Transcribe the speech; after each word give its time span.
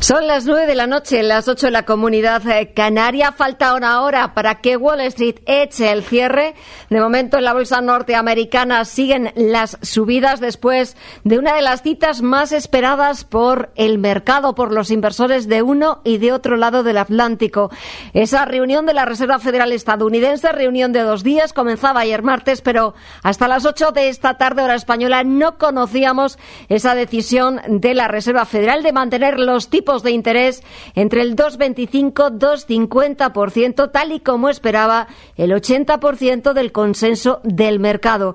Son 0.00 0.28
las 0.28 0.46
nueve 0.46 0.66
de 0.66 0.76
la 0.76 0.86
noche, 0.86 1.24
las 1.24 1.48
ocho 1.48 1.66
en 1.66 1.72
la 1.72 1.84
comunidad 1.84 2.48
eh, 2.48 2.72
canaria. 2.72 3.32
Falta 3.32 3.74
una 3.74 4.02
hora 4.02 4.32
para 4.32 4.60
que 4.60 4.76
Wall 4.76 5.00
Street 5.00 5.40
eche 5.44 5.90
el 5.90 6.04
cierre. 6.04 6.54
De 6.88 7.00
momento 7.00 7.36
en 7.36 7.44
la 7.44 7.52
bolsa 7.52 7.80
norteamericana 7.80 8.84
siguen 8.84 9.32
las 9.34 9.76
subidas 9.82 10.38
después 10.38 10.96
de 11.24 11.36
una 11.36 11.52
de 11.54 11.62
las 11.62 11.82
citas 11.82 12.22
más 12.22 12.52
esperadas 12.52 13.24
por 13.24 13.70
el 13.74 13.98
mercado, 13.98 14.54
por 14.54 14.72
los 14.72 14.92
inversores 14.92 15.48
de 15.48 15.62
uno 15.62 16.00
y 16.04 16.18
de 16.18 16.32
otro 16.32 16.56
lado 16.56 16.84
del 16.84 16.98
Atlántico. 16.98 17.70
Esa 18.14 18.44
reunión 18.44 18.86
de 18.86 18.94
la 18.94 19.04
Reserva 19.04 19.40
Federal 19.40 19.72
estadounidense, 19.72 20.52
reunión 20.52 20.92
de 20.92 21.00
dos 21.00 21.24
días, 21.24 21.52
comenzaba 21.52 22.00
ayer 22.00 22.22
martes, 22.22 22.62
pero 22.62 22.94
hasta 23.24 23.48
las 23.48 23.66
ocho 23.66 23.90
de 23.90 24.08
esta 24.08 24.38
tarde 24.38 24.62
hora 24.62 24.76
española 24.76 25.24
no 25.24 25.58
conocíamos 25.58 26.38
esa 26.68 26.94
decisión 26.94 27.60
de 27.66 27.94
la 27.94 28.06
Reserva 28.06 28.44
Federal 28.44 28.84
de 28.84 28.92
mantener 28.92 29.40
los 29.40 29.68
tipos 29.68 29.87
de 30.02 30.10
interés 30.10 30.62
entre 30.94 31.22
el 31.22 31.34
2,25-2,50%, 31.34 33.90
tal 33.90 34.12
y 34.12 34.20
como 34.20 34.50
esperaba 34.50 35.08
el 35.36 35.52
80% 35.52 36.52
del 36.52 36.72
consenso 36.72 37.40
del 37.42 37.80
mercado. 37.80 38.34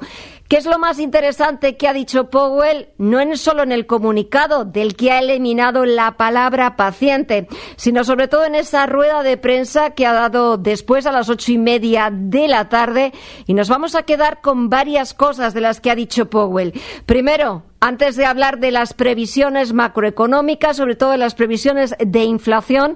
¿Qué 0.54 0.58
es 0.58 0.66
lo 0.66 0.78
más 0.78 1.00
interesante 1.00 1.78
que 1.78 1.88
ha 1.88 1.94
dicho 1.94 2.30
Powell? 2.30 2.90
No 2.98 3.20
es 3.20 3.42
solo 3.42 3.64
en 3.64 3.72
el 3.72 3.88
comunicado 3.88 4.66
del 4.66 4.96
que 4.96 5.12
ha 5.12 5.20
eliminado 5.20 5.86
la 5.86 6.16
palabra 6.16 6.76
paciente, 6.76 7.48
sino 7.76 8.04
sobre 8.04 8.28
todo 8.28 8.46
en 8.46 8.54
esa 8.54 8.86
rueda 8.86 9.24
de 9.24 9.38
prensa 9.38 9.92
que 9.92 10.06
ha 10.06 10.14
dado 10.14 10.58
después 10.58 11.08
a 11.08 11.12
las 11.12 11.30
ocho 11.30 11.54
y 11.54 11.58
media 11.58 12.12
de 12.12 12.48
la 12.48 12.70
tarde. 12.70 13.14
Y 13.48 13.56
nos 13.56 13.70
vamos 13.70 13.96
a 13.96 14.04
quedar 14.04 14.42
con 14.42 14.70
varias 14.70 15.16
cosas 15.16 15.56
de 15.56 15.62
las 15.62 15.80
que 15.80 15.90
ha 15.90 15.96
dicho 15.96 16.30
Powell. 16.30 16.80
Primero, 17.08 17.64
antes 17.84 18.16
de 18.16 18.26
hablar 18.26 18.60
de 18.60 18.72
las 18.72 18.94
previsiones 18.94 19.74
macroeconómicas, 19.74 20.78
sobre 20.78 20.96
todo 20.96 21.12
de 21.12 21.18
las 21.18 21.36
previsiones 21.36 21.94
de 22.00 22.24
inflación, 22.24 22.96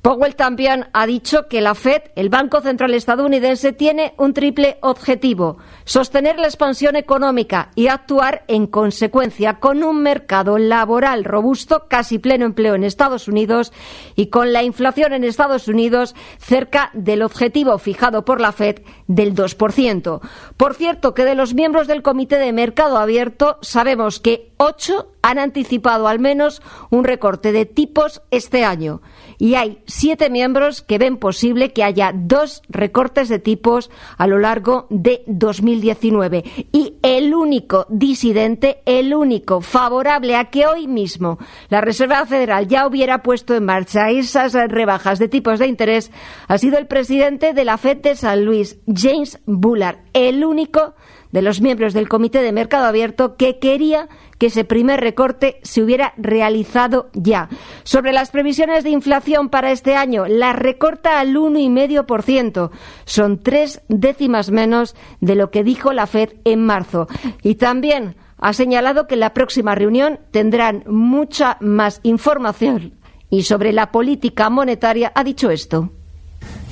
Powell 0.00 0.36
también 0.36 0.86
ha 0.92 1.08
dicho 1.08 1.48
que 1.48 1.60
la 1.60 1.74
Fed, 1.74 2.02
el 2.14 2.28
Banco 2.28 2.60
Central 2.60 2.94
estadounidense, 2.94 3.72
tiene 3.72 4.14
un 4.16 4.34
triple 4.34 4.78
objetivo 4.80 5.58
sostener 5.84 6.38
la 6.38 6.46
expansión 6.46 6.94
económica 6.94 7.70
y 7.74 7.88
actuar 7.88 8.44
en 8.46 8.66
consecuencia 8.68 9.54
con 9.54 9.82
un 9.82 10.02
mercado 10.02 10.56
laboral 10.58 11.24
robusto, 11.24 11.86
casi 11.88 12.18
pleno 12.20 12.44
empleo 12.44 12.76
en 12.76 12.84
Estados 12.84 13.26
Unidos 13.26 13.72
y 14.14 14.26
con 14.26 14.52
la 14.52 14.62
inflación 14.62 15.14
en 15.14 15.24
Estados 15.24 15.66
Unidos 15.66 16.14
cerca 16.36 16.90
del 16.92 17.22
objetivo 17.22 17.78
fijado 17.78 18.24
por 18.24 18.40
la 18.40 18.52
Fed 18.52 18.82
del 19.08 19.34
2%. 19.34 20.20
Por 20.56 20.74
cierto, 20.74 21.14
que 21.14 21.24
de 21.24 21.34
los 21.34 21.54
miembros 21.54 21.88
del 21.88 22.02
Comité 22.02 22.36
de 22.36 22.52
Mercado 22.52 22.98
Abierto 22.98 23.58
sabemos 23.62 24.20
que 24.20 24.27
ocho 24.58 24.96
han 25.22 25.38
anticipado 25.38 26.08
al 26.08 26.18
menos 26.18 26.62
un 26.90 27.04
recorte 27.04 27.52
de 27.52 27.66
tipos 27.66 28.22
este 28.30 28.64
año. 28.64 29.00
Y 29.38 29.54
hay 29.54 29.78
siete 29.86 30.30
miembros 30.30 30.82
que 30.82 30.98
ven 30.98 31.16
posible 31.16 31.72
que 31.72 31.84
haya 31.84 32.12
dos 32.14 32.62
recortes 32.68 33.28
de 33.28 33.38
tipos 33.38 33.90
a 34.16 34.26
lo 34.26 34.38
largo 34.38 34.86
de 34.90 35.22
2019 35.26 36.44
y 36.72 36.94
el 37.02 37.34
único 37.34 37.86
disidente, 37.88 38.82
el 38.84 39.14
único 39.14 39.60
favorable 39.60 40.36
a 40.36 40.46
que 40.46 40.66
hoy 40.66 40.86
mismo 40.86 41.38
la 41.68 41.80
Reserva 41.80 42.26
Federal 42.26 42.66
ya 42.66 42.86
hubiera 42.86 43.22
puesto 43.22 43.54
en 43.54 43.64
marcha 43.64 44.10
esas 44.10 44.52
rebajas 44.52 45.18
de 45.18 45.28
tipos 45.28 45.58
de 45.58 45.66
interés 45.66 46.10
ha 46.48 46.58
sido 46.58 46.78
el 46.78 46.86
presidente 46.86 47.52
de 47.52 47.64
la 47.64 47.78
Fed 47.78 47.98
de 47.98 48.16
San 48.16 48.44
Luis, 48.44 48.78
James 48.86 49.38
Bullard, 49.46 49.98
el 50.12 50.44
único 50.44 50.94
de 51.32 51.42
los 51.42 51.60
miembros 51.60 51.92
del 51.92 52.08
Comité 52.08 52.42
de 52.42 52.52
Mercado 52.52 52.86
Abierto 52.86 53.36
que 53.36 53.58
quería 53.58 54.08
que 54.38 54.46
ese 54.46 54.64
primer 54.64 55.00
recorte 55.00 55.60
se 55.62 55.82
hubiera 55.82 56.14
realizado 56.16 57.10
ya. 57.12 57.48
Sobre 57.82 58.12
las 58.12 58.30
previsiones 58.30 58.84
de 58.84 58.90
inflación 58.90 59.48
para 59.48 59.72
este 59.72 59.94
año, 59.96 60.26
las 60.26 60.56
recorta 60.56 61.20
al 61.20 61.34
1,5%. 61.34 62.70
Son 63.04 63.42
tres 63.42 63.82
décimas 63.88 64.50
menos 64.50 64.94
de 65.20 65.34
lo 65.34 65.50
que 65.50 65.64
dijo 65.64 65.92
la 65.92 66.06
Fed 66.06 66.30
en 66.44 66.64
marzo. 66.64 67.08
Y 67.42 67.56
también 67.56 68.16
ha 68.38 68.52
señalado 68.52 69.06
que 69.06 69.14
en 69.14 69.20
la 69.20 69.34
próxima 69.34 69.74
reunión 69.74 70.20
tendrán 70.30 70.84
mucha 70.86 71.56
más 71.60 72.00
información. 72.04 72.94
Y 73.30 73.42
sobre 73.42 73.72
la 73.72 73.90
política 73.92 74.48
monetaria 74.48 75.12
ha 75.14 75.24
dicho 75.24 75.50
esto. 75.50 75.90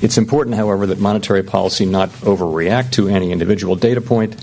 It's 0.01 0.17
important, 0.17 0.55
however, 0.55 0.87
that 0.87 0.99
monetary 0.99 1.43
policy 1.43 1.85
not 1.85 2.09
overreact 2.23 2.91
to 2.91 3.09
any 3.09 3.31
individual 3.31 3.75
data 3.75 3.99
point 3.99 4.35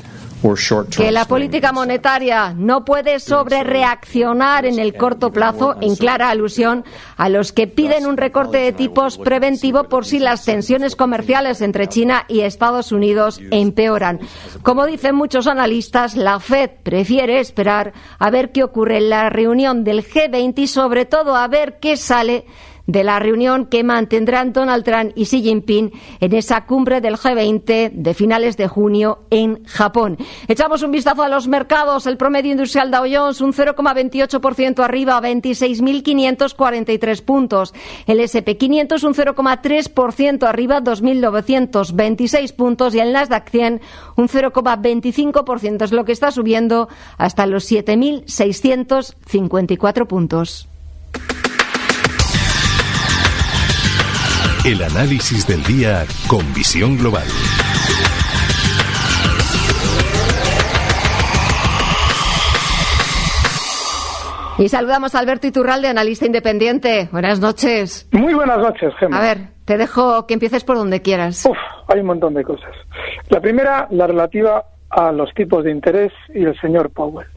que 0.94 1.10
la 1.10 1.24
política 1.24 1.72
monetaria 1.72 2.52
no 2.54 2.84
puede 2.84 3.18
sobrereaccionar 3.18 4.66
en 4.66 4.78
el 4.78 4.94
corto 4.94 5.32
plazo, 5.32 5.76
en 5.80 5.96
clara 5.96 6.28
alusión 6.28 6.84
a 7.16 7.30
los 7.30 7.52
que 7.52 7.66
piden 7.66 8.06
un 8.06 8.18
recorte 8.18 8.58
de 8.58 8.72
tipos 8.72 9.16
preventivo 9.16 9.84
por 9.84 10.04
si 10.04 10.18
las 10.18 10.44
tensiones 10.44 10.96
comerciales 10.96 11.62
entre 11.62 11.88
China 11.88 12.26
y 12.28 12.40
Estados 12.40 12.92
Unidos 12.92 13.40
empeoran. 13.50 14.20
Como 14.62 14.84
dicen 14.84 15.14
muchos 15.14 15.46
analistas, 15.46 16.14
la 16.14 16.38
Fed 16.40 16.70
prefiere 16.82 17.40
esperar 17.40 17.94
a 18.18 18.30
ver 18.30 18.52
qué 18.52 18.64
ocurre 18.64 18.98
en 18.98 19.08
la 19.08 19.30
reunión 19.30 19.82
del 19.82 20.04
G20 20.04 20.58
y 20.58 20.66
sobre 20.66 21.06
todo 21.06 21.36
a 21.36 21.48
ver 21.48 21.78
qué 21.80 21.96
sale 21.96 22.44
de 22.86 23.04
la 23.04 23.18
reunión 23.18 23.66
que 23.66 23.84
mantendrán 23.84 24.52
Donald 24.52 24.84
Trump 24.84 25.12
y 25.14 25.24
Xi 25.24 25.42
Jinping 25.42 25.92
en 26.20 26.34
esa 26.34 26.66
cumbre 26.66 27.00
del 27.00 27.16
G20 27.16 27.92
de 27.92 28.14
finales 28.14 28.56
de 28.56 28.68
junio 28.68 29.24
en 29.30 29.64
Japón. 29.64 30.16
Echamos 30.48 30.82
un 30.82 30.90
vistazo 30.90 31.22
a 31.22 31.28
los 31.28 31.46
mercados. 31.48 32.06
El 32.06 32.16
promedio 32.16 32.52
industrial 32.52 32.90
Dow 32.90 33.04
Jones 33.10 33.40
un 33.40 33.52
0,28% 33.52 34.84
arriba 34.84 35.16
a 35.16 35.22
26.543 35.22 37.22
puntos. 37.22 37.74
El 38.06 38.20
S&P 38.20 38.56
500 38.56 39.02
un 39.04 39.14
0,3% 39.14 40.46
arriba 40.46 40.76
a 40.76 40.82
2.926 40.82 42.54
puntos 42.54 42.94
y 42.94 43.00
el 43.00 43.12
Nasdaq 43.12 43.50
100 43.50 43.80
un 44.16 44.28
0,25% 44.28 45.84
es 45.84 45.92
lo 45.92 46.04
que 46.04 46.12
está 46.12 46.30
subiendo 46.30 46.88
hasta 47.18 47.46
los 47.46 47.70
7.654 47.70 50.06
puntos. 50.06 50.68
El 54.64 54.82
análisis 54.82 55.46
del 55.46 55.62
día 55.62 56.06
con 56.26 56.40
visión 56.54 56.96
global. 56.96 57.26
Y 64.56 64.70
saludamos 64.70 65.14
a 65.14 65.18
Alberto 65.18 65.46
Iturralde, 65.48 65.88
analista 65.88 66.24
independiente. 66.24 67.10
Buenas 67.12 67.40
noches. 67.40 68.08
Muy 68.12 68.32
buenas 68.32 68.56
noches, 68.56 68.94
Gemma. 68.98 69.18
A 69.18 69.20
ver, 69.20 69.38
te 69.66 69.76
dejo 69.76 70.26
que 70.26 70.32
empieces 70.32 70.64
por 70.64 70.78
donde 70.78 71.02
quieras. 71.02 71.44
Uf, 71.44 71.58
hay 71.88 72.00
un 72.00 72.06
montón 72.06 72.32
de 72.32 72.42
cosas. 72.42 72.72
La 73.28 73.42
primera, 73.42 73.86
la 73.90 74.06
relativa 74.06 74.64
a 74.88 75.12
los 75.12 75.34
tipos 75.34 75.62
de 75.64 75.72
interés 75.72 76.10
y 76.34 76.42
el 76.42 76.58
señor 76.58 76.88
Powell. 76.88 77.28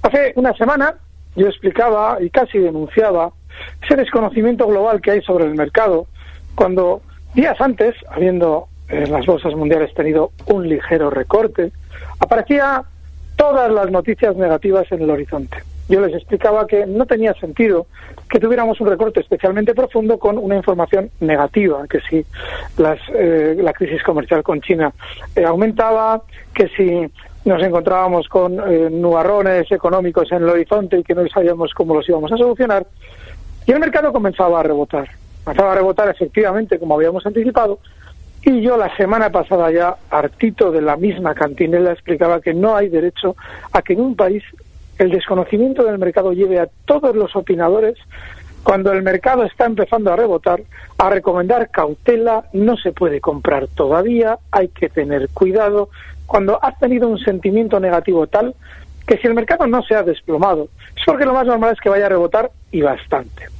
Hace 0.00 0.32
una 0.36 0.54
semana 0.54 0.94
yo 1.36 1.46
explicaba 1.46 2.16
y 2.22 2.30
casi 2.30 2.56
denunciaba 2.56 3.32
ese 3.82 3.96
desconocimiento 3.96 4.66
global 4.66 5.02
que 5.02 5.10
hay 5.10 5.20
sobre 5.20 5.44
el 5.44 5.54
mercado 5.54 6.06
cuando 6.54 7.02
días 7.34 7.60
antes, 7.60 7.94
habiendo 8.10 8.68
en 8.88 9.10
las 9.10 9.26
bolsas 9.26 9.54
mundiales 9.54 9.92
tenido 9.94 10.30
un 10.46 10.68
ligero 10.68 11.10
recorte, 11.10 11.72
aparecía 12.18 12.84
todas 13.36 13.70
las 13.70 13.90
noticias 13.90 14.36
negativas 14.36 14.90
en 14.92 15.02
el 15.02 15.10
horizonte. 15.10 15.56
Yo 15.88 16.00
les 16.00 16.14
explicaba 16.14 16.66
que 16.66 16.86
no 16.86 17.04
tenía 17.04 17.34
sentido 17.34 17.86
que 18.30 18.40
tuviéramos 18.40 18.80
un 18.80 18.88
recorte 18.88 19.20
especialmente 19.20 19.74
profundo 19.74 20.18
con 20.18 20.38
una 20.38 20.56
información 20.56 21.10
negativa, 21.20 21.86
que 21.88 22.00
si 22.08 22.24
las, 22.78 22.98
eh, 23.14 23.54
la 23.58 23.72
crisis 23.72 24.02
comercial 24.02 24.42
con 24.42 24.62
China 24.62 24.92
eh, 25.36 25.44
aumentaba, 25.44 26.22
que 26.54 26.68
si 26.68 27.06
nos 27.44 27.62
encontrábamos 27.62 28.28
con 28.28 28.58
eh, 28.58 28.88
nubarrones 28.90 29.70
económicos 29.70 30.32
en 30.32 30.38
el 30.38 30.48
horizonte 30.48 30.98
y 30.98 31.02
que 31.02 31.14
no 31.14 31.26
sabíamos 31.28 31.74
cómo 31.74 31.94
los 31.94 32.08
íbamos 32.08 32.32
a 32.32 32.38
solucionar, 32.38 32.86
y 33.66 33.72
el 33.72 33.80
mercado 33.80 34.12
comenzaba 34.12 34.60
a 34.60 34.62
rebotar 34.62 35.08
empezaba 35.46 35.72
a 35.72 35.76
rebotar 35.76 36.08
efectivamente 36.08 36.78
como 36.78 36.94
habíamos 36.94 37.24
anticipado 37.26 37.78
y 38.46 38.60
yo 38.60 38.76
la 38.76 38.94
semana 38.96 39.30
pasada 39.30 39.70
ya, 39.70 39.96
hartito 40.10 40.70
de 40.70 40.82
la 40.82 40.96
misma 40.96 41.34
cantinela, 41.34 41.92
explicaba 41.92 42.42
que 42.42 42.52
no 42.52 42.76
hay 42.76 42.90
derecho 42.90 43.36
a 43.72 43.80
que 43.80 43.94
en 43.94 44.02
un 44.02 44.16
país 44.16 44.42
el 44.98 45.10
desconocimiento 45.10 45.82
del 45.82 45.98
mercado 45.98 46.32
lleve 46.32 46.60
a 46.60 46.68
todos 46.84 47.16
los 47.16 47.34
opinadores, 47.36 47.96
cuando 48.62 48.92
el 48.92 49.02
mercado 49.02 49.44
está 49.44 49.64
empezando 49.64 50.12
a 50.12 50.16
rebotar, 50.16 50.62
a 50.98 51.08
recomendar 51.08 51.70
cautela, 51.70 52.44
no 52.52 52.76
se 52.76 52.92
puede 52.92 53.20
comprar 53.20 53.66
todavía, 53.68 54.38
hay 54.50 54.68
que 54.68 54.90
tener 54.90 55.30
cuidado. 55.30 55.88
Cuando 56.26 56.62
has 56.62 56.78
tenido 56.78 57.08
un 57.08 57.18
sentimiento 57.18 57.80
negativo 57.80 58.26
tal 58.26 58.54
que 59.06 59.16
si 59.18 59.26
el 59.26 59.34
mercado 59.34 59.66
no 59.66 59.82
se 59.82 59.94
ha 59.94 60.02
desplomado, 60.02 60.68
es 60.96 61.02
porque 61.04 61.26
lo 61.26 61.34
más 61.34 61.46
normal 61.46 61.72
es 61.72 61.80
que 61.80 61.90
vaya 61.90 62.06
a 62.06 62.10
rebotar 62.10 62.50
y 62.70 62.82
bastante. 62.82 63.53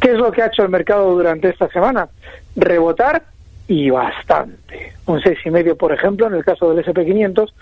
¿Qué 0.00 0.12
es 0.12 0.18
lo 0.18 0.32
que 0.32 0.42
ha 0.42 0.46
hecho 0.46 0.62
el 0.62 0.68
mercado 0.68 1.12
durante 1.12 1.48
esta 1.48 1.68
semana? 1.68 2.08
Rebotar 2.56 3.22
y 3.68 3.90
bastante. 3.90 4.94
Un 5.06 5.20
seis 5.20 5.38
y 5.44 5.50
medio, 5.50 5.76
por 5.76 5.92
ejemplo, 5.92 6.26
en 6.26 6.34
el 6.34 6.44
caso 6.44 6.72
del 6.72 6.84
SP500, 6.84 7.52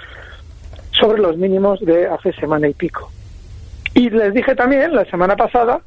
sobre 0.93 1.21
los 1.21 1.37
mínimos 1.37 1.81
de 1.81 2.07
hace 2.07 2.33
semana 2.33 2.69
y 2.69 2.75
pico. 2.75 3.11
Y 3.95 4.11
les 4.11 4.33
dije 4.33 4.55
también 4.55 4.95
la 4.95 5.05
semana 5.07 5.37
pasada 5.37 5.81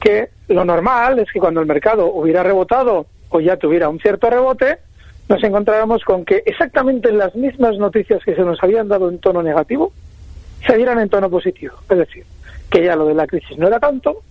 que 0.00 0.30
lo 0.48 0.64
normal 0.64 1.18
es 1.18 1.30
que 1.32 1.40
cuando 1.40 1.60
el 1.60 1.66
mercado 1.66 2.06
hubiera 2.06 2.42
rebotado 2.42 3.06
o 3.30 3.40
ya 3.40 3.56
tuviera 3.56 3.88
un 3.88 3.98
cierto 3.98 4.30
rebote, 4.30 4.78
nos 5.28 5.42
encontráramos 5.42 6.04
con 6.04 6.24
que 6.24 6.42
exactamente 6.46 7.12
las 7.12 7.34
mismas 7.34 7.76
noticias 7.76 8.22
que 8.24 8.34
se 8.34 8.42
nos 8.42 8.62
habían 8.62 8.88
dado 8.88 9.08
en 9.08 9.18
tono 9.18 9.42
negativo 9.42 9.92
se 10.66 10.76
dieran 10.76 10.98
en 11.00 11.08
tono 11.08 11.28
positivo. 11.28 11.74
Es 11.90 11.98
decir, 11.98 12.24
que 12.70 12.84
ya 12.84 12.96
lo 12.96 13.06
de 13.06 13.14
la 13.14 13.26
crisis 13.26 13.58
no 13.58 13.66
era 13.66 13.78
tanto, 13.78 14.22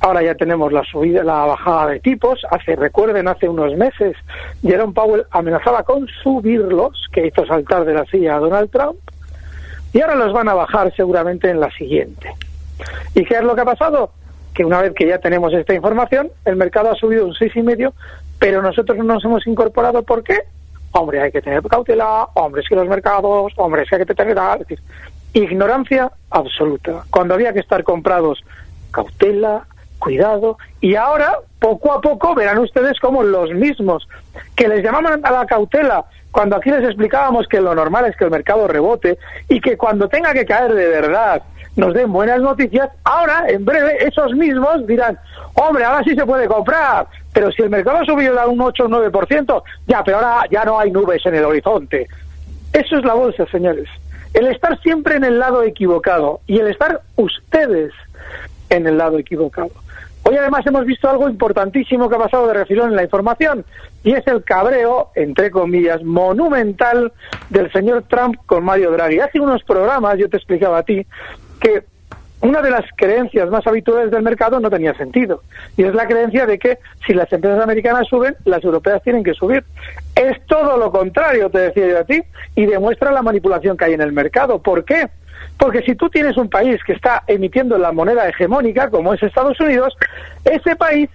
ahora 0.00 0.22
ya 0.22 0.34
tenemos 0.34 0.72
la 0.72 0.84
subida, 0.84 1.24
la 1.24 1.44
bajada 1.44 1.88
de 1.88 2.00
tipos. 2.00 2.40
Hace, 2.50 2.76
recuerden, 2.76 3.28
hace 3.28 3.48
unos 3.48 3.74
meses 3.76 4.16
Jerome 4.62 4.92
Powell 4.92 5.26
amenazaba 5.30 5.82
con 5.82 6.06
subirlos, 6.22 7.08
que 7.12 7.26
hizo 7.26 7.46
saltar 7.46 7.84
de 7.84 7.94
la 7.94 8.04
silla 8.06 8.36
a 8.36 8.40
Donald 8.40 8.70
Trump, 8.70 8.98
y 9.92 10.00
ahora 10.00 10.14
los 10.16 10.32
van 10.32 10.48
a 10.48 10.54
bajar 10.54 10.94
seguramente 10.94 11.50
en 11.50 11.60
la 11.60 11.70
siguiente. 11.70 12.34
¿Y 13.14 13.24
qué 13.24 13.36
es 13.36 13.42
lo 13.42 13.54
que 13.54 13.62
ha 13.62 13.64
pasado? 13.66 14.10
Que 14.52 14.64
una 14.64 14.82
vez 14.82 14.92
que 14.94 15.06
ya 15.06 15.18
tenemos 15.18 15.52
esta 15.54 15.74
información, 15.74 16.30
el 16.44 16.56
mercado 16.56 16.90
ha 16.90 16.94
subido 16.94 17.26
un 17.26 17.34
seis 17.34 17.54
y 17.56 17.62
medio, 17.62 17.94
pero 18.38 18.60
nosotros 18.60 18.98
no 18.98 19.04
nos 19.04 19.24
hemos 19.24 19.46
incorporado. 19.46 20.02
¿Por 20.02 20.22
qué? 20.22 20.38
Hombre, 20.92 21.20
hay 21.20 21.32
que 21.32 21.42
tener 21.42 21.62
cautela, 21.62 22.28
hombre, 22.34 22.62
es 22.62 22.68
que 22.68 22.74
los 22.74 22.88
mercados, 22.88 23.52
hombre, 23.56 23.82
es 23.82 23.88
que 23.88 23.96
hay 23.96 24.04
que 24.04 24.14
tener... 24.14 24.36
Es 24.68 24.80
ignorancia 25.34 26.10
absoluta. 26.30 27.04
Cuando 27.10 27.34
había 27.34 27.52
que 27.52 27.60
estar 27.60 27.84
comprados, 27.84 28.42
cautela, 28.90 29.66
cuidado, 29.98 30.58
y 30.80 30.94
ahora, 30.94 31.38
poco 31.58 31.92
a 31.92 32.00
poco, 32.00 32.34
verán 32.34 32.58
ustedes 32.58 32.98
como 33.00 33.22
los 33.22 33.50
mismos 33.50 34.06
que 34.54 34.68
les 34.68 34.84
llamaban 34.84 35.24
a 35.24 35.30
la 35.30 35.46
cautela 35.46 36.04
cuando 36.36 36.56
aquí 36.56 36.70
les 36.70 36.84
explicábamos 36.84 37.46
que 37.48 37.62
lo 37.62 37.74
normal 37.74 38.04
es 38.04 38.16
que 38.16 38.24
el 38.24 38.30
mercado 38.30 38.68
rebote 38.68 39.18
y 39.48 39.58
que 39.58 39.78
cuando 39.78 40.06
tenga 40.06 40.34
que 40.34 40.44
caer 40.44 40.74
de 40.74 40.88
verdad 40.88 41.42
nos 41.76 41.94
den 41.94 42.12
buenas 42.12 42.40
noticias, 42.40 42.90
ahora, 43.04 43.44
en 43.48 43.64
breve, 43.64 43.96
esos 44.06 44.32
mismos 44.32 44.86
dirán, 44.86 45.18
hombre, 45.54 45.84
ahora 45.84 46.04
sí 46.04 46.14
se 46.14 46.26
puede 46.26 46.46
comprar, 46.46 47.06
pero 47.32 47.50
si 47.52 47.62
el 47.62 47.70
mercado 47.70 47.98
ha 47.98 48.04
subido 48.04 48.38
a 48.38 48.46
un 48.46 48.60
8 48.60 48.84
o 48.84 48.88
9%, 48.88 49.62
ya, 49.86 50.04
pero 50.04 50.18
ahora 50.18 50.46
ya 50.50 50.64
no 50.64 50.78
hay 50.78 50.90
nubes 50.90 51.24
en 51.24 51.36
el 51.36 51.44
horizonte. 51.44 52.06
Eso 52.72 52.98
es 52.98 53.04
la 53.04 53.14
bolsa, 53.14 53.46
señores. 53.46 53.88
El 54.34 54.48
estar 54.48 54.78
siempre 54.80 55.16
en 55.16 55.24
el 55.24 55.38
lado 55.38 55.62
equivocado 55.62 56.40
y 56.46 56.58
el 56.58 56.68
estar 56.68 57.00
ustedes 57.16 57.92
en 58.68 58.86
el 58.86 58.98
lado 58.98 59.18
equivocado. 59.18 59.70
Hoy 60.28 60.36
además 60.36 60.66
hemos 60.66 60.84
visto 60.84 61.08
algo 61.08 61.28
importantísimo 61.28 62.08
que 62.08 62.16
ha 62.16 62.18
pasado 62.18 62.48
de 62.48 62.54
refilón 62.54 62.90
en 62.90 62.96
la 62.96 63.04
información 63.04 63.64
y 64.02 64.12
es 64.12 64.26
el 64.26 64.42
cabreo, 64.42 65.10
entre 65.14 65.52
comillas, 65.52 66.02
monumental 66.02 67.12
del 67.48 67.70
señor 67.70 68.02
Trump 68.08 68.34
con 68.44 68.64
Mario 68.64 68.90
Draghi. 68.90 69.20
Hace 69.20 69.38
unos 69.38 69.62
programas 69.62 70.18
yo 70.18 70.28
te 70.28 70.36
explicaba 70.36 70.78
a 70.78 70.82
ti 70.82 71.06
que 71.60 71.84
una 72.40 72.60
de 72.60 72.70
las 72.70 72.84
creencias 72.96 73.48
más 73.50 73.64
habituales 73.68 74.10
del 74.10 74.22
mercado 74.24 74.58
no 74.58 74.68
tenía 74.68 74.94
sentido. 74.94 75.42
Y 75.76 75.84
es 75.84 75.94
la 75.94 76.08
creencia 76.08 76.44
de 76.44 76.58
que 76.58 76.78
si 77.06 77.14
las 77.14 77.32
empresas 77.32 77.62
americanas 77.62 78.08
suben, 78.08 78.34
las 78.44 78.64
europeas 78.64 79.04
tienen 79.04 79.22
que 79.22 79.32
subir. 79.32 79.64
Es 80.16 80.44
todo 80.46 80.76
lo 80.76 80.90
contrario, 80.90 81.50
te 81.50 81.58
decía 81.58 81.86
yo 81.86 81.98
a 82.00 82.04
ti, 82.04 82.20
y 82.56 82.66
demuestra 82.66 83.12
la 83.12 83.22
manipulación 83.22 83.76
que 83.76 83.84
hay 83.84 83.92
en 83.92 84.00
el 84.00 84.12
mercado. 84.12 84.60
¿Por 84.60 84.84
qué? 84.84 85.06
Porque 85.58 85.82
si 85.82 85.94
tú 85.94 86.08
tienes 86.08 86.36
un 86.36 86.50
país 86.50 86.82
que 86.84 86.92
está 86.92 87.22
emitiendo 87.26 87.78
la 87.78 87.92
moneda 87.92 88.28
hegemónica, 88.28 88.90
como 88.90 89.14
es 89.14 89.22
Estados 89.22 89.58
Unidos, 89.60 89.96
ese 90.44 90.76
país 90.76 91.08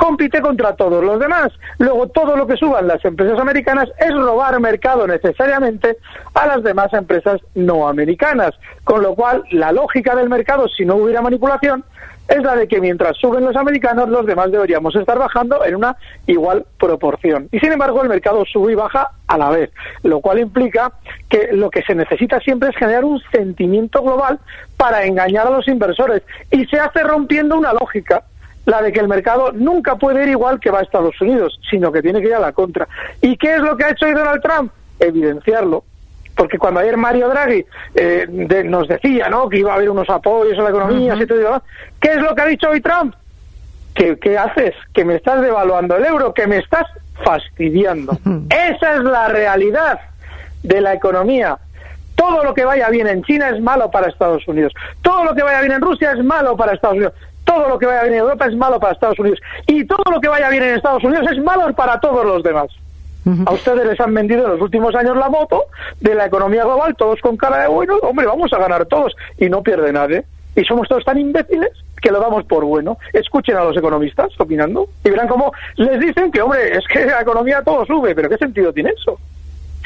compite 0.00 0.40
contra 0.40 0.74
todos 0.74 1.04
los 1.04 1.20
demás. 1.20 1.52
Luego, 1.78 2.08
todo 2.08 2.34
lo 2.34 2.46
que 2.46 2.56
suban 2.56 2.88
las 2.88 3.04
empresas 3.04 3.38
americanas 3.38 3.88
es 3.98 4.14
robar 4.14 4.58
mercado 4.58 5.06
necesariamente 5.06 5.98
a 6.32 6.46
las 6.46 6.62
demás 6.62 6.92
empresas 6.94 7.40
no 7.54 7.86
americanas. 7.86 8.52
Con 8.82 9.02
lo 9.02 9.14
cual, 9.14 9.44
la 9.52 9.72
lógica 9.72 10.16
del 10.16 10.30
mercado, 10.30 10.68
si 10.68 10.86
no 10.86 10.96
hubiera 10.96 11.20
manipulación, 11.20 11.84
es 12.30 12.42
la 12.44 12.54
de 12.54 12.68
que 12.68 12.80
mientras 12.80 13.16
suben 13.16 13.44
los 13.44 13.56
americanos, 13.56 14.08
los 14.08 14.24
demás 14.24 14.52
deberíamos 14.52 14.94
estar 14.94 15.18
bajando 15.18 15.64
en 15.64 15.74
una 15.74 15.96
igual 16.28 16.64
proporción. 16.78 17.48
Y 17.50 17.58
sin 17.58 17.72
embargo, 17.72 18.02
el 18.02 18.08
mercado 18.08 18.44
sube 18.44 18.72
y 18.72 18.76
baja 18.76 19.10
a 19.26 19.36
la 19.36 19.50
vez, 19.50 19.70
lo 20.04 20.20
cual 20.20 20.38
implica 20.38 20.92
que 21.28 21.48
lo 21.52 21.70
que 21.70 21.82
se 21.82 21.94
necesita 21.94 22.38
siempre 22.38 22.68
es 22.68 22.76
generar 22.76 23.04
un 23.04 23.20
sentimiento 23.32 24.00
global 24.02 24.38
para 24.76 25.04
engañar 25.04 25.48
a 25.48 25.50
los 25.50 25.66
inversores. 25.66 26.22
Y 26.52 26.64
se 26.66 26.78
hace 26.78 27.02
rompiendo 27.02 27.58
una 27.58 27.72
lógica 27.72 28.22
la 28.64 28.80
de 28.80 28.92
que 28.92 29.00
el 29.00 29.08
mercado 29.08 29.50
nunca 29.52 29.96
puede 29.96 30.22
ir 30.22 30.28
igual 30.28 30.60
que 30.60 30.70
va 30.70 30.78
a 30.78 30.82
Estados 30.82 31.20
Unidos, 31.20 31.58
sino 31.68 31.90
que 31.90 32.00
tiene 32.00 32.20
que 32.20 32.28
ir 32.28 32.34
a 32.34 32.40
la 32.40 32.52
contra. 32.52 32.86
¿Y 33.20 33.36
qué 33.36 33.56
es 33.56 33.60
lo 33.60 33.76
que 33.76 33.84
ha 33.84 33.90
hecho 33.90 34.06
Donald 34.06 34.40
Trump? 34.40 34.72
Evidenciarlo 35.00 35.84
porque 36.40 36.56
cuando 36.56 36.80
ayer 36.80 36.96
Mario 36.96 37.28
Draghi 37.28 37.66
eh, 37.94 38.26
nos 38.64 38.88
decía 38.88 39.28
¿no? 39.28 39.46
que 39.50 39.58
iba 39.58 39.72
a 39.72 39.74
haber 39.74 39.90
unos 39.90 40.08
apoyos 40.08 40.58
a 40.58 40.62
la 40.62 40.70
economía, 40.70 41.14
¿qué 42.00 42.12
es 42.12 42.16
lo 42.16 42.34
que 42.34 42.40
ha 42.40 42.46
dicho 42.46 42.70
hoy 42.70 42.80
Trump? 42.80 43.14
¿Qué, 43.94 44.18
¿Qué 44.18 44.38
haces? 44.38 44.72
Que 44.94 45.04
me 45.04 45.16
estás 45.16 45.42
devaluando 45.42 45.98
el 45.98 46.06
euro, 46.06 46.32
que 46.32 46.46
me 46.46 46.56
estás 46.56 46.86
fastidiando. 47.22 48.16
Esa 48.48 48.94
es 48.94 49.00
la 49.02 49.28
realidad 49.28 50.00
de 50.62 50.80
la 50.80 50.94
economía. 50.94 51.58
Todo 52.14 52.42
lo 52.42 52.54
que 52.54 52.64
vaya 52.64 52.88
bien 52.88 53.06
en 53.06 53.22
China 53.22 53.50
es 53.50 53.60
malo 53.60 53.90
para 53.90 54.08
Estados 54.08 54.48
Unidos. 54.48 54.72
Todo 55.02 55.24
lo 55.24 55.34
que 55.34 55.42
vaya 55.42 55.60
bien 55.60 55.72
en 55.72 55.82
Rusia 55.82 56.12
es 56.12 56.24
malo 56.24 56.56
para 56.56 56.72
Estados 56.72 56.96
Unidos. 56.96 57.12
Todo 57.44 57.68
lo 57.68 57.78
que 57.78 57.84
vaya 57.84 58.00
bien 58.04 58.14
en 58.14 58.20
Europa 58.20 58.46
es 58.46 58.56
malo 58.56 58.80
para 58.80 58.94
Estados 58.94 59.18
Unidos. 59.18 59.40
Y 59.66 59.84
todo 59.84 60.10
lo 60.10 60.22
que 60.22 60.28
vaya 60.28 60.48
bien 60.48 60.62
en 60.62 60.76
Estados 60.76 61.04
Unidos 61.04 61.26
es 61.30 61.44
malo 61.44 61.70
para 61.74 62.00
todos 62.00 62.24
los 62.24 62.42
demás. 62.42 62.70
A 63.46 63.52
ustedes 63.52 63.86
les 63.86 64.00
han 64.00 64.14
vendido 64.14 64.46
en 64.46 64.52
los 64.52 64.60
últimos 64.60 64.94
años 64.94 65.16
la 65.16 65.28
moto 65.28 65.64
de 66.00 66.14
la 66.14 66.26
economía 66.26 66.64
global, 66.64 66.94
todos 66.96 67.20
con 67.20 67.36
cara 67.36 67.62
de 67.62 67.68
bueno, 67.68 67.96
hombre, 68.02 68.26
vamos 68.26 68.52
a 68.52 68.58
ganar 68.58 68.86
todos 68.86 69.14
y 69.38 69.48
no 69.48 69.62
pierde 69.62 69.92
nadie. 69.92 70.24
Y 70.56 70.64
somos 70.64 70.88
todos 70.88 71.04
tan 71.04 71.18
imbéciles 71.18 71.70
que 72.00 72.10
lo 72.10 72.18
damos 72.18 72.44
por 72.44 72.64
bueno. 72.64 72.98
Escuchen 73.12 73.56
a 73.56 73.64
los 73.64 73.76
economistas 73.76 74.28
opinando 74.38 74.88
y 75.04 75.10
verán 75.10 75.28
cómo 75.28 75.52
les 75.76 76.00
dicen 76.00 76.32
que, 76.32 76.40
hombre, 76.40 76.76
es 76.76 76.84
que 76.88 77.04
la 77.04 77.20
economía 77.20 77.62
todo 77.62 77.84
sube, 77.84 78.14
pero 78.14 78.28
¿qué 78.28 78.38
sentido 78.38 78.72
tiene 78.72 78.90
eso? 78.90 79.18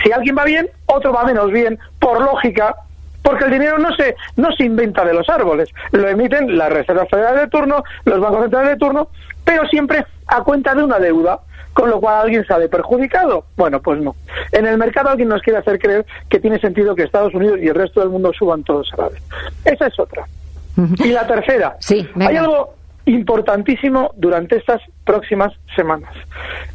Si 0.02 0.12
alguien 0.12 0.36
va 0.36 0.44
bien, 0.44 0.68
otro 0.86 1.12
va 1.12 1.24
menos 1.24 1.50
bien, 1.50 1.78
por 1.98 2.20
lógica, 2.20 2.74
porque 3.22 3.44
el 3.44 3.52
dinero 3.52 3.78
no 3.78 3.94
se, 3.94 4.14
no 4.36 4.52
se 4.52 4.64
inventa 4.64 5.04
de 5.04 5.14
los 5.14 5.28
árboles, 5.28 5.68
lo 5.92 6.08
emiten 6.08 6.56
las 6.56 6.72
reservas 6.72 7.08
federales 7.08 7.42
de 7.42 7.48
turno, 7.48 7.82
los 8.04 8.20
bancos 8.20 8.42
centrales 8.42 8.70
de 8.70 8.76
turno, 8.76 9.08
pero 9.44 9.66
siempre 9.66 10.04
a 10.26 10.42
cuenta 10.42 10.74
de 10.74 10.82
una 10.82 10.98
deuda 10.98 11.40
con 11.74 11.90
lo 11.90 12.00
cual 12.00 12.22
alguien 12.22 12.46
sale 12.46 12.68
perjudicado. 12.68 13.44
Bueno, 13.56 13.82
pues 13.82 14.00
no. 14.00 14.14
En 14.52 14.66
el 14.66 14.78
mercado 14.78 15.10
alguien 15.10 15.28
nos 15.28 15.42
quiere 15.42 15.58
hacer 15.58 15.78
creer 15.78 16.06
que 16.28 16.40
tiene 16.40 16.58
sentido 16.60 16.94
que 16.94 17.02
Estados 17.02 17.34
Unidos 17.34 17.58
y 17.60 17.68
el 17.68 17.74
resto 17.74 18.00
del 18.00 18.08
mundo 18.08 18.32
suban 18.32 18.62
todos 18.62 18.90
a 18.94 19.02
la 19.02 19.08
vez. 19.08 19.22
Esa 19.64 19.88
es 19.88 19.98
otra. 19.98 20.26
Y 21.04 21.08
la 21.08 21.26
tercera. 21.26 21.76
Sí, 21.80 22.08
Hay 22.20 22.36
algo 22.36 22.74
importantísimo 23.06 24.12
durante 24.16 24.56
estas 24.56 24.80
próximas 25.04 25.52
semanas. 25.76 26.10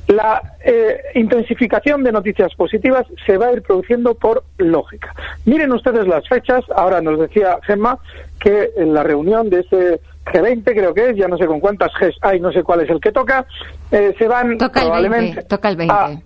La 0.07 0.41
eh, 0.63 1.01
intensificación 1.15 2.03
de 2.03 2.11
noticias 2.11 2.53
positivas 2.55 3.07
se 3.25 3.37
va 3.37 3.47
a 3.47 3.53
ir 3.53 3.61
produciendo 3.61 4.13
por 4.13 4.43
lógica. 4.57 5.13
Miren 5.45 5.71
ustedes 5.71 6.07
las 6.07 6.27
fechas. 6.27 6.63
Ahora 6.75 7.01
nos 7.01 7.19
decía 7.19 7.57
Gemma 7.63 7.97
que 8.39 8.69
en 8.77 8.93
la 8.93 9.03
reunión 9.03 9.49
de 9.49 9.61
ese 9.61 10.01
G20 10.31 10.63
creo 10.63 10.93
que 10.93 11.09
es, 11.09 11.15
ya 11.17 11.27
no 11.27 11.37
sé 11.37 11.45
con 11.45 11.59
cuántas 11.59 11.91
Gs 11.99 12.15
hay, 12.21 12.39
no 12.39 12.51
sé 12.51 12.63
cuál 12.63 12.81
es 12.81 12.89
el 12.89 12.99
que 12.99 13.11
toca, 13.11 13.45
eh, 13.91 14.13
se 14.17 14.27
van 14.27 14.57
probablemente 14.57 15.45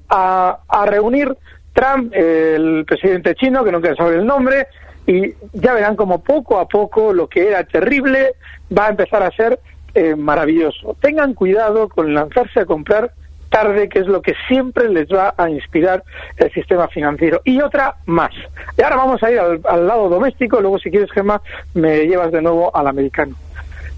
A, 0.09 0.59
a, 0.67 0.85
reunir 0.85 1.35
Trump, 1.73 2.13
el 2.13 2.85
presidente 2.85 3.35
chino, 3.35 3.63
que 3.63 3.71
no 3.71 3.81
quiere 3.81 3.95
saber 3.95 4.19
el 4.19 4.25
nombre, 4.25 4.67
y 5.07 5.33
ya 5.53 5.73
verán 5.73 5.95
como 5.95 6.23
poco 6.23 6.59
a 6.59 6.67
poco 6.67 7.13
lo 7.13 7.27
que 7.27 7.47
era 7.47 7.63
terrible 7.63 8.35
va 8.77 8.87
a 8.87 8.89
empezar 8.89 9.23
a 9.23 9.31
ser 9.31 9.59
eh, 9.93 10.15
maravilloso. 10.15 10.95
Tengan 11.01 11.33
cuidado 11.33 11.89
con 11.89 12.13
lanzarse 12.13 12.61
a 12.61 12.65
comprar 12.65 13.11
tarde, 13.49 13.87
que 13.87 13.99
es 13.99 14.07
lo 14.07 14.21
que 14.21 14.33
siempre 14.47 14.89
les 14.89 15.07
va 15.09 15.35
a 15.37 15.47
inspirar 15.47 16.03
el 16.37 16.51
sistema 16.51 16.87
financiero. 16.87 17.41
Y 17.43 17.61
otra 17.61 17.97
más. 18.07 18.31
Y 18.77 18.81
ahora 18.81 18.95
vamos 18.95 19.21
a 19.21 19.29
ir 19.29 19.39
al, 19.39 19.61
al 19.65 19.85
lado 19.85 20.09
doméstico, 20.09 20.59
luego 20.59 20.79
si 20.79 20.89
quieres, 20.89 21.11
Gemma, 21.11 21.39
me 21.75 22.07
llevas 22.07 22.31
de 22.31 22.41
nuevo 22.41 22.75
al 22.75 22.87
americano. 22.87 23.35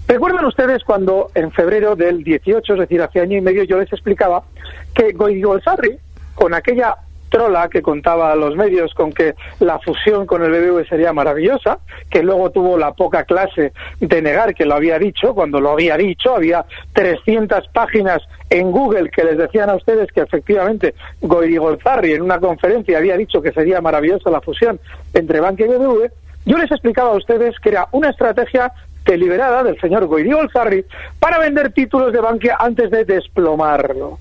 ¿Recuerdan 0.08 0.44
ustedes 0.44 0.84
cuando 0.84 1.30
en 1.34 1.50
febrero 1.50 1.96
del 1.96 2.22
18, 2.22 2.74
es 2.74 2.78
decir, 2.78 3.02
hace 3.02 3.20
año 3.20 3.38
y 3.38 3.40
medio, 3.40 3.64
yo 3.64 3.78
les 3.78 3.92
explicaba 3.92 4.44
que 4.94 5.12
Goigolzarri, 5.12 5.98
con 6.34 6.54
aquella 6.54 6.96
trola 7.28 7.68
que 7.68 7.82
contaba 7.82 8.30
a 8.30 8.36
los 8.36 8.54
medios 8.54 8.94
con 8.94 9.12
que 9.12 9.34
la 9.58 9.80
fusión 9.80 10.26
con 10.26 10.44
el 10.44 10.52
BBV 10.52 10.88
sería 10.88 11.12
maravillosa, 11.12 11.80
que 12.08 12.22
luego 12.22 12.50
tuvo 12.50 12.78
la 12.78 12.92
poca 12.92 13.24
clase 13.24 13.72
de 13.98 14.22
negar 14.22 14.54
que 14.54 14.64
lo 14.64 14.76
había 14.76 14.96
dicho, 14.98 15.34
cuando 15.34 15.60
lo 15.60 15.70
había 15.70 15.96
dicho, 15.96 16.36
había 16.36 16.64
300 16.92 17.66
páginas 17.68 18.22
en 18.48 18.70
Google 18.70 19.10
que 19.10 19.24
les 19.24 19.38
decían 19.38 19.70
a 19.70 19.74
ustedes 19.74 20.12
que 20.12 20.20
efectivamente 20.20 20.94
Goigolzarri 21.20 22.12
en 22.12 22.22
una 22.22 22.38
conferencia 22.38 22.98
había 22.98 23.16
dicho 23.16 23.42
que 23.42 23.52
sería 23.52 23.80
maravillosa 23.80 24.30
la 24.30 24.40
fusión 24.40 24.78
entre 25.14 25.40
Banca 25.40 25.64
y 25.64 25.68
BBV, 25.68 26.10
Yo 26.44 26.58
les 26.58 26.70
explicaba 26.70 27.10
a 27.10 27.16
ustedes 27.16 27.58
que 27.58 27.70
era 27.70 27.88
una 27.90 28.10
estrategia 28.10 28.72
deliberada 29.06 29.62
del 29.62 29.80
señor 29.80 30.06
Goyri 30.06 30.32
Olzarri 30.32 30.84
para 31.18 31.38
vender 31.38 31.72
títulos 31.72 32.12
de 32.12 32.20
Bankia 32.20 32.56
antes 32.58 32.90
de 32.90 33.04
desplomarlo. 33.04 34.18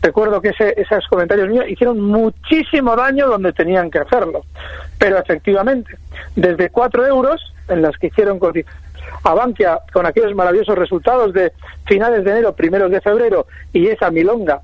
Recuerdo 0.00 0.40
que 0.40 0.48
ese, 0.48 0.74
esos 0.80 1.06
comentarios 1.06 1.48
míos 1.48 1.64
hicieron 1.68 2.00
muchísimo 2.00 2.96
daño 2.96 3.28
donde 3.28 3.52
tenían 3.52 3.88
que 3.90 4.00
hacerlo. 4.00 4.44
Pero 4.98 5.18
efectivamente, 5.18 5.96
desde 6.34 6.70
cuatro 6.70 7.06
euros 7.06 7.40
en 7.68 7.82
las 7.82 7.96
que 7.98 8.08
hicieron 8.08 8.40
a 9.24 9.34
Bankia 9.34 9.78
con 9.92 10.06
aquellos 10.06 10.34
maravillosos 10.34 10.76
resultados 10.76 11.32
de 11.32 11.52
finales 11.86 12.24
de 12.24 12.32
enero, 12.32 12.54
primeros 12.54 12.90
de 12.90 13.00
febrero 13.00 13.46
y 13.72 13.86
esa 13.86 14.10
milonga 14.10 14.62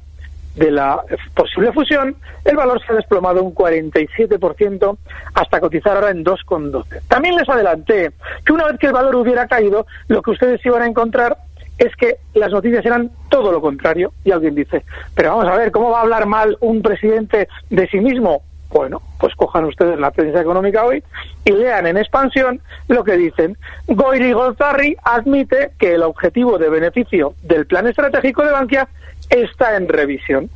de 0.59 0.71
la 0.71 1.03
posible 1.35 1.73
fusión, 1.73 2.17
el 2.45 2.57
valor 2.57 2.81
se 2.85 2.93
ha 2.93 2.97
desplomado 2.97 3.43
un 3.43 3.55
47% 3.55 4.99
hasta 5.35 5.61
cotizar 5.61 5.97
ahora 5.97 6.11
en 6.11 6.25
2,12. 6.25 7.03
También 7.09 7.37
les 7.37 7.49
adelanté 7.49 8.13
que 8.45 8.53
una 8.53 8.67
vez 8.67 8.79
que 8.79 8.87
el 8.87 8.93
valor 8.93 9.17
hubiera 9.17 9.47
caído, 9.47 9.87
lo 10.09 10.23
que 10.23 10.33
ustedes 10.33 10.65
iban 10.67 10.83
a 10.83 10.87
encontrar 10.87 11.37
es 11.79 11.95
que 11.95 12.17
las 12.35 12.51
noticias 12.51 12.85
eran 12.85 13.11
todo 13.29 13.53
lo 13.53 13.61
contrario. 13.61 14.13
Y 14.25 14.33
alguien 14.33 14.55
dice, 14.55 14.85
pero 15.15 15.37
vamos 15.37 15.47
a 15.47 15.57
ver, 15.57 15.71
¿cómo 15.71 15.91
va 15.91 15.99
a 15.99 16.03
hablar 16.03 16.27
mal 16.27 16.57
un 16.61 16.83
presidente 16.83 17.49
de 17.71 17.87
sí 17.89 18.01
mismo? 18.01 18.43
Bueno, 18.71 19.01
pues 19.19 19.35
cojan 19.35 19.65
ustedes 19.65 19.99
la 19.99 20.11
prensa 20.11 20.43
económica 20.43 20.85
hoy 20.85 21.03
y 21.45 21.53
lean 21.53 21.87
en 21.87 21.97
expansión 21.97 22.61
lo 22.89 23.03
que 23.03 23.17
dicen. 23.17 23.57
Goyri 23.87 24.33
Golzarri 24.33 24.95
admite 25.05 25.71
que 25.79 25.95
el 25.95 26.03
objetivo 26.03 26.59
de 26.59 26.69
beneficio 26.69 27.35
del 27.43 27.67
plan 27.67 27.87
estratégico 27.87 28.45
de 28.45 28.53
Bankia 28.53 28.89
está 29.31 29.77
en 29.77 29.89
revisión. 29.89 30.51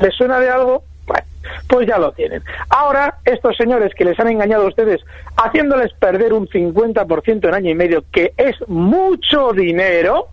¿Les 0.00 0.14
suena 0.14 0.40
de 0.40 0.48
algo? 0.48 0.84
Bueno, 1.06 1.26
pues 1.68 1.86
ya 1.86 1.98
lo 1.98 2.12
tienen. 2.12 2.42
Ahora, 2.68 3.18
estos 3.24 3.56
señores 3.56 3.94
que 3.94 4.04
les 4.04 4.18
han 4.18 4.28
engañado 4.28 4.64
a 4.64 4.68
ustedes, 4.68 5.00
haciéndoles 5.36 5.92
perder 5.94 6.32
un 6.32 6.48
50% 6.48 7.48
en 7.48 7.54
año 7.54 7.70
y 7.70 7.74
medio, 7.74 8.04
que 8.12 8.32
es 8.36 8.56
mucho 8.68 9.52
dinero, 9.52 10.28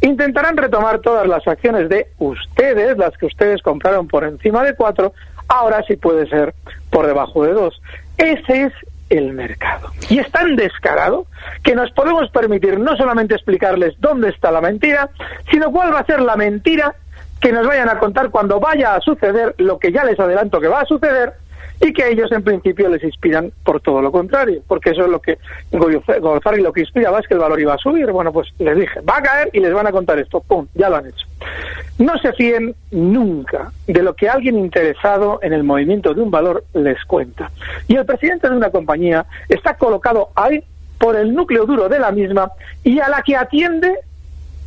intentarán 0.00 0.56
retomar 0.56 1.00
todas 1.00 1.26
las 1.26 1.46
acciones 1.46 1.88
de 1.88 2.08
ustedes, 2.18 2.96
las 2.98 3.16
que 3.16 3.26
ustedes 3.26 3.62
compraron 3.62 4.08
por 4.08 4.24
encima 4.24 4.64
de 4.64 4.74
cuatro, 4.74 5.12
ahora 5.48 5.82
sí 5.86 5.96
puede 5.96 6.28
ser 6.28 6.54
por 6.90 7.06
debajo 7.06 7.44
de 7.44 7.52
dos. 7.52 7.80
Ese 8.16 8.64
es 8.64 8.72
el 9.10 9.32
mercado. 9.32 9.90
Y 10.08 10.18
es 10.18 10.30
tan 10.30 10.56
descarado 10.56 11.26
que 11.62 11.74
nos 11.74 11.90
podemos 11.92 12.30
permitir 12.30 12.78
no 12.78 12.96
solamente 12.96 13.34
explicarles 13.34 13.94
dónde 13.98 14.30
está 14.30 14.50
la 14.50 14.60
mentira, 14.60 15.10
sino 15.50 15.70
cuál 15.70 15.94
va 15.94 16.00
a 16.00 16.06
ser 16.06 16.20
la 16.20 16.36
mentira 16.36 16.94
que 17.40 17.52
nos 17.52 17.66
vayan 17.66 17.88
a 17.88 17.98
contar 17.98 18.30
cuando 18.30 18.58
vaya 18.58 18.94
a 18.94 19.00
suceder 19.00 19.54
lo 19.58 19.78
que 19.78 19.92
ya 19.92 20.04
les 20.04 20.18
adelanto 20.18 20.60
que 20.60 20.68
va 20.68 20.80
a 20.80 20.86
suceder 20.86 21.34
y 21.80 21.92
que 21.92 22.08
ellos 22.08 22.30
en 22.32 22.42
principio 22.42 22.88
les 22.88 23.02
inspiran 23.04 23.52
por 23.64 23.80
todo 23.80 24.02
lo 24.02 24.10
contrario, 24.10 24.62
porque 24.66 24.90
eso 24.90 25.04
es 25.04 25.10
lo 25.10 25.20
que 25.20 25.38
y 25.70 26.60
lo 26.60 26.72
que 26.72 26.80
inspiraba 26.80 27.20
es 27.20 27.28
que 27.28 27.34
el 27.34 27.40
valor 27.40 27.60
iba 27.60 27.74
a 27.74 27.78
subir. 27.78 28.10
Bueno, 28.10 28.32
pues 28.32 28.48
les 28.58 28.76
dije, 28.76 29.00
va 29.00 29.18
a 29.18 29.22
caer 29.22 29.50
y 29.52 29.60
les 29.60 29.72
van 29.72 29.86
a 29.86 29.92
contar 29.92 30.18
esto. 30.18 30.40
¡Pum! 30.40 30.66
Ya 30.74 30.88
lo 30.88 30.96
han 30.96 31.06
hecho. 31.06 31.26
No 31.98 32.16
se 32.18 32.32
fíen 32.32 32.74
nunca 32.90 33.70
de 33.86 34.02
lo 34.02 34.14
que 34.14 34.28
alguien 34.28 34.58
interesado 34.58 35.38
en 35.42 35.52
el 35.52 35.64
movimiento 35.64 36.14
de 36.14 36.22
un 36.22 36.30
valor 36.30 36.64
les 36.74 37.04
cuenta. 37.04 37.50
Y 37.86 37.96
el 37.96 38.06
presidente 38.06 38.48
de 38.48 38.56
una 38.56 38.70
compañía 38.70 39.26
está 39.48 39.74
colocado 39.74 40.30
ahí 40.34 40.62
por 40.98 41.16
el 41.16 41.34
núcleo 41.34 41.64
duro 41.66 41.88
de 41.88 41.98
la 41.98 42.10
misma 42.10 42.50
y 42.82 42.98
a 42.98 43.08
la 43.08 43.22
que 43.22 43.36
atiende 43.36 43.94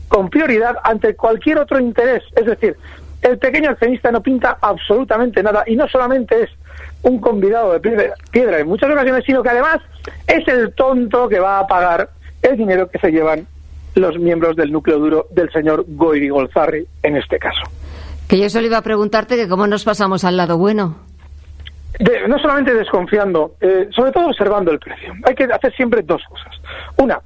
con 0.08 0.30
prioridad 0.30 0.76
ante 0.84 1.16
cualquier 1.16 1.58
otro 1.58 1.80
interés. 1.80 2.24
Es 2.36 2.46
decir, 2.46 2.76
el 3.22 3.38
pequeño 3.38 3.70
accionista 3.70 4.12
no 4.12 4.22
pinta 4.22 4.58
absolutamente 4.62 5.44
nada 5.44 5.64
y 5.68 5.76
no 5.76 5.88
solamente 5.88 6.44
es 6.44 6.50
un 7.04 7.20
convidado 7.20 7.78
de 7.78 8.12
piedra 8.32 8.60
en 8.60 8.68
muchas 8.68 8.92
ocasiones, 8.92 9.24
sino 9.26 9.42
que 9.42 9.50
además 9.50 9.80
es 10.28 10.48
el 10.48 10.74
tonto 10.74 11.28
que 11.28 11.40
va 11.40 11.60
a 11.60 11.68
pagar 11.68 12.10
el 12.42 12.58
dinero 12.58 12.90
que 12.90 13.00
se 13.00 13.12
llevan 13.12 13.48
los 13.96 14.18
miembros 14.18 14.56
del 14.56 14.72
núcleo 14.72 15.00
duro 15.00 15.28
del 15.32 15.52
señor 15.52 15.86
Goiri 15.88 16.30
Golzarri 16.30 16.86
en 17.04 17.18
este 17.18 17.38
caso. 17.38 17.62
Que 18.28 18.38
yo 18.38 18.50
solo 18.50 18.68
iba 18.68 18.78
a 18.78 18.82
preguntarte 18.82 19.36
que 19.36 19.48
cómo 19.48 19.68
nos 19.68 19.84
pasamos 19.84 20.24
al 20.24 20.38
lado 20.38 20.58
bueno. 20.58 20.96
no 22.28 22.40
solamente 22.40 22.74
desconfiando, 22.74 23.56
eh, 23.60 23.90
sobre 23.92 24.12
todo 24.12 24.28
observando 24.28 24.72
el 24.72 24.80
precio. 24.80 25.14
Hay 25.24 25.36
que 25.36 25.44
hacer 25.44 25.74
siempre 25.76 26.02
dos 26.04 26.22
cosas. 26.30 26.56
Una, 26.98 27.20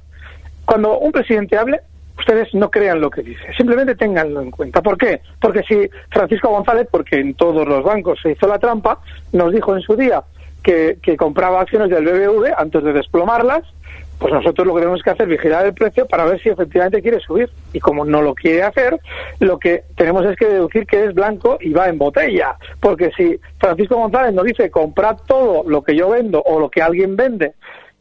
cuando 0.64 0.98
un 0.98 1.12
presidente 1.12 1.56
hable, 1.56 1.80
ustedes 2.26 2.52
no 2.54 2.70
crean 2.70 3.00
lo 3.00 3.08
que 3.08 3.22
dice, 3.22 3.52
simplemente 3.56 3.94
ténganlo 3.94 4.40
en 4.40 4.50
cuenta. 4.50 4.82
¿Por 4.82 4.98
qué? 4.98 5.20
Porque 5.40 5.62
si 5.62 5.88
Francisco 6.10 6.48
González, 6.48 6.88
porque 6.90 7.20
en 7.20 7.34
todos 7.34 7.66
los 7.68 7.84
bancos 7.84 8.18
se 8.20 8.32
hizo 8.32 8.48
la 8.48 8.58
trampa, 8.58 8.98
nos 9.32 9.52
dijo 9.52 9.76
en 9.76 9.82
su 9.82 9.94
día 9.94 10.24
que, 10.64 10.98
compraba 11.16 11.60
acciones 11.60 11.88
del 11.88 12.04
BBV 12.04 12.52
antes 12.58 12.82
de 12.82 12.92
desplomarlas, 12.92 13.62
pues 14.18 14.32
nosotros 14.32 14.66
lo 14.66 14.74
que 14.74 14.80
tenemos 14.80 15.02
que 15.02 15.10
hacer 15.10 15.30
es 15.30 15.38
vigilar 15.38 15.66
el 15.66 15.74
precio 15.74 16.06
para 16.06 16.24
ver 16.24 16.42
si 16.42 16.48
efectivamente 16.48 17.00
quiere 17.00 17.20
subir. 17.20 17.48
Y 17.72 17.78
como 17.78 18.04
no 18.04 18.22
lo 18.22 18.34
quiere 18.34 18.64
hacer, 18.64 18.98
lo 19.38 19.58
que 19.58 19.84
tenemos 19.94 20.24
es 20.24 20.36
que 20.36 20.46
deducir 20.46 20.86
que 20.86 21.04
es 21.04 21.14
blanco 21.14 21.58
y 21.60 21.72
va 21.72 21.88
en 21.88 21.98
botella. 21.98 22.56
Porque 22.80 23.12
si 23.16 23.38
Francisco 23.60 23.96
González 23.96 24.34
nos 24.34 24.46
dice 24.46 24.70
comprar 24.70 25.16
todo 25.26 25.62
lo 25.68 25.82
que 25.82 25.94
yo 25.94 26.08
vendo 26.08 26.42
o 26.42 26.58
lo 26.58 26.70
que 26.70 26.82
alguien 26.82 27.14
vende 27.14 27.52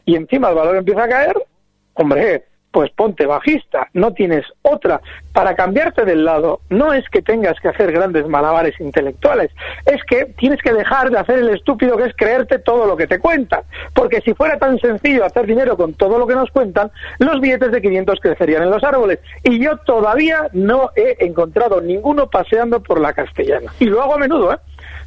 y 0.06 0.16
encima 0.16 0.50
el 0.50 0.56
valor 0.56 0.78
empieza 0.78 1.04
a 1.04 1.10
caer, 1.10 1.36
hombre, 1.94 2.46
pues 2.76 2.92
ponte 2.92 3.26
bajista, 3.26 3.88
no 3.94 4.12
tienes 4.12 4.44
otra. 4.62 5.00
Para 5.32 5.56
cambiarte 5.56 6.04
del 6.04 6.26
lado 6.26 6.60
no 6.70 6.92
es 6.92 7.08
que 7.08 7.22
tengas 7.22 7.58
que 7.62 7.70
hacer 7.70 7.94
grandes 7.94 8.28
malabares 8.28 8.78
intelectuales, 8.82 9.50
es 9.86 10.04
que 10.04 10.26
tienes 10.38 10.62
que 10.62 10.74
dejar 10.74 11.10
de 11.10 11.18
hacer 11.18 11.40
el 11.40 11.52
estúpido 11.52 11.96
que 11.96 12.04
es 12.04 12.14
creerte 12.18 12.60
todo 12.60 12.86
lo 12.86 12.98
que 12.98 13.08
te 13.08 13.18
cuentan. 13.18 13.62
Porque 13.94 14.20
si 14.20 14.34
fuera 14.34 14.60
tan 14.60 14.78
sencillo 14.80 15.24
hacer 15.24 15.46
dinero 15.46 15.78
con 15.78 15.94
todo 15.94 16.20
lo 16.20 16.28
que 16.28 16.36
nos 16.36 16.52
cuentan, 16.52 16.92
los 17.18 17.40
billetes 17.40 17.72
de 17.72 17.82
500 17.82 18.20
crecerían 18.20 18.64
en 18.64 18.72
los 18.72 18.84
árboles. 18.84 19.20
Y 19.42 19.64
yo 19.64 19.78
todavía 19.78 20.50
no 20.52 20.90
he 20.98 21.16
encontrado 21.26 21.80
ninguno 21.80 22.30
paseando 22.30 22.84
por 22.84 23.00
la 23.00 23.14
castellana. 23.14 23.72
Y 23.80 23.86
lo 23.86 24.02
hago 24.02 24.16
a 24.16 24.18
menudo, 24.18 24.52
¿eh? 24.52 24.58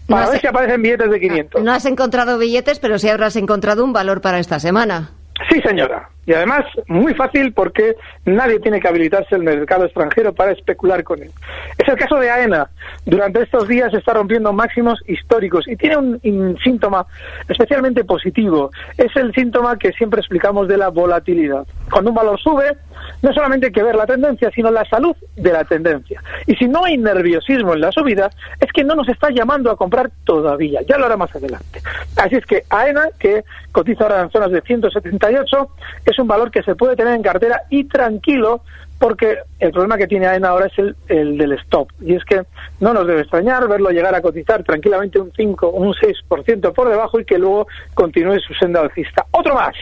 Para 0.09 0.31
ver 0.31 0.41
si 0.41 0.47
aparecen 0.47 0.81
billetes 0.81 1.11
de 1.11 1.21
500. 1.21 1.63
No 1.63 1.73
has 1.73 1.85
encontrado 1.85 2.39
billetes, 2.39 2.79
pero 2.79 2.99
sí 2.99 3.11
habrás 3.11 3.37
encontrado 3.37 3.85
un 3.85 3.93
valor 3.93 4.23
para 4.23 4.39
esta 4.39 4.59
semana. 4.59 5.11
Sí, 5.51 5.61
señora. 5.61 6.09
Y 6.29 6.35
además, 6.35 6.67
muy 6.89 7.15
fácil 7.15 7.55
porque 7.55 7.97
nadie 8.27 8.61
tiene 8.61 8.81
que 8.81 8.89
habilitarse 8.89 9.35
el 9.35 9.45
mercado 9.45 9.87
extranjero 9.87 10.35
para 10.35 10.53
especular 10.53 11.03
con 11.03 11.23
él. 11.23 11.31
Es 11.79 11.89
el 11.89 11.97
caso 11.97 12.17
de 12.17 12.31
AENA. 12.31 12.69
Durante 13.07 13.41
estos 13.41 13.67
días 13.67 13.95
está 13.95 14.13
rompiendo 14.13 14.53
máximos 14.53 15.01
históricos 15.07 15.67
y 15.67 15.77
tiene 15.77 15.97
un, 15.97 16.59
síntoma 16.63 17.07
especialmente 17.49 18.05
positivo. 18.05 18.71
Es 18.99 19.17
el 19.17 19.33
síntoma 19.33 19.79
que 19.79 19.91
siempre 19.93 20.21
explicamos 20.21 20.69
de 20.69 20.77
la 20.77 20.89
volatilidad. 20.89 21.67
Cuando 21.91 22.11
un 22.11 22.17
valor 22.17 22.39
sube, 22.39 22.77
no 23.23 23.33
solamente 23.33 23.69
hay 23.69 23.73
que 23.73 23.83
ver 23.83 23.97
la 23.97 24.05
tendencia, 24.05 24.51
sino 24.55 24.71
la 24.71 24.85
salud 24.85 25.17
de 25.35 25.51
la 25.51 25.65
tendencia. 25.65 26.23
Y 26.47 26.57
si 26.57 26.69
no 26.69 26.85
hay 26.85 26.99
nerviosismo 26.99 27.73
en 27.73 27.81
la 27.81 27.91
subida, 27.91 28.29
es 28.61 28.71
que 28.71 28.85
no 28.85 28.95
nos 28.95 29.09
está 29.09 29.31
llamando 29.31 29.71
a 29.71 29.77
comprar 29.77 30.11
todavía. 30.25 30.81
Ya 30.87 30.99
lo 30.99 31.07
hará 31.07 31.17
más 31.17 31.35
adelante. 31.35 31.81
Así 32.19 32.37
es 32.37 32.45
que 32.45 32.65
AENA, 32.69 33.09
que 33.19 33.45
cotiza 33.73 34.05
ahora 34.05 34.21
en 34.21 34.31
zonas 34.31 34.51
de 34.51 34.61
178, 34.61 35.71
es 36.05 36.18
un 36.19 36.29
valor 36.29 36.51
que 36.51 36.63
se 36.63 36.75
puede 36.75 36.97
tener 36.97 37.15
en 37.15 37.23
cartera 37.23 37.63
y 37.71 37.85
tranquilo 37.85 38.63
porque 38.99 39.39
el 39.61 39.71
problema 39.71 39.97
que 39.97 40.09
tiene 40.09 40.27
AENA 40.27 40.49
ahora 40.49 40.67
es 40.67 40.79
el, 40.79 40.97
el, 41.09 41.39
del 41.39 41.53
stop. 41.53 41.89
Y 42.01 42.15
es 42.15 42.25
que 42.25 42.43
no 42.81 42.93
nos 42.93 43.07
debe 43.07 43.21
extrañar 43.21 43.69
verlo 43.69 43.91
llegar 43.91 44.15
a 44.15 44.21
cotizar 44.21 44.65
tranquilamente 44.65 45.21
un 45.21 45.33
5 45.35 45.71
un 45.71 45.95
6% 45.95 46.73
por 46.73 46.89
debajo 46.89 47.21
y 47.21 47.25
que 47.25 47.39
luego 47.39 47.69
continúe 47.95 48.41
su 48.41 48.55
senda 48.55 48.81
alcista. 48.81 49.25
Otro 49.31 49.55
más. 49.55 49.75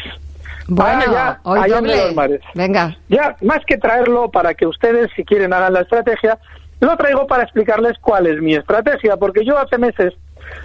Bueno, 0.68 1.00
ya, 1.12 1.40
hoy 1.44 1.70
doble. 1.70 2.12
mares. 2.14 2.40
Venga. 2.54 2.96
Ya, 3.08 3.36
más 3.40 3.64
que 3.66 3.78
traerlo 3.78 4.30
para 4.30 4.54
que 4.54 4.66
ustedes, 4.66 5.10
si 5.14 5.24
quieren, 5.24 5.52
hagan 5.52 5.72
la 5.72 5.82
estrategia, 5.82 6.38
lo 6.80 6.96
traigo 6.96 7.26
para 7.26 7.44
explicarles 7.44 7.96
cuál 8.00 8.26
es 8.26 8.40
mi 8.42 8.54
estrategia, 8.54 9.16
porque 9.16 9.44
yo 9.44 9.56
hace 9.58 9.78
meses, 9.78 10.14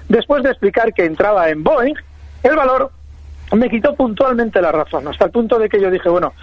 después 0.10 0.44
de 0.44 0.50
explicar 0.50 0.94
que 0.94 1.06
entraba 1.06 1.50
en 1.50 1.63
Boeing, 1.63 1.96
el 2.44 2.56
valor 2.56 2.92
me 3.51 3.70
quitó 3.70 3.96
puntualmente 3.96 4.62
la 4.62 4.72
razón, 4.72 5.08
hasta 5.08 5.25
el 5.25 5.31
punto 5.31 5.60
de 5.60 5.70
que 5.70 5.81
yo 5.81 5.91
dije, 5.91 6.10
bueno, 6.10 6.34